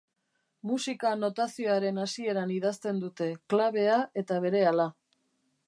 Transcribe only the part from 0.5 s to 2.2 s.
Musika-notazioaren